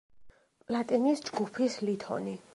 პლატინის 0.71 1.23
ჯგუფის 1.29 1.79
ლითონი. 1.89 2.37